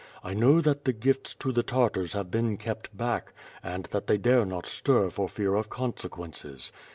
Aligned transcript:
I 0.23 0.33
know 0.33 0.61
that 0.61 0.85
the 0.85 0.93
gifts 0.93 1.35
to 1.35 1.51
the 1.51 1.61
Tartars 1.61 2.13
have 2.13 2.31
been 2.31 2.57
kept 2.57 2.97
back, 2.97 3.33
and 3.61 3.83
that 3.91 4.07
they 4.07 4.17
dare 4.17 4.47
not 4.47 4.65
stir 4.65 5.11
for 5.11 5.29
fear 5.29 5.53
of 5.53 5.69
consequences. 5.69 6.71